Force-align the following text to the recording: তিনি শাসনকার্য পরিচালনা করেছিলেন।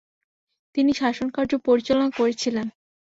তিনি 0.75 0.91
শাসনকার্য 0.93 1.51
পরিচালনা 1.67 2.09
করেছিলেন। 2.17 2.67